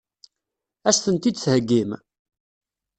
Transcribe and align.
Ad 0.87 0.93
as-tent-id-theggim? 0.95 1.91